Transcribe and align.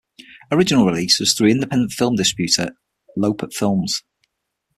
Original 0.51 0.87
release 0.87 1.19
was 1.19 1.35
through 1.35 1.49
independent 1.49 1.91
film 1.91 2.15
distributor 2.15 2.71
Lopert 3.15 3.53
Films. 3.53 4.01